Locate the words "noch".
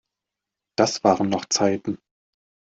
1.29-1.45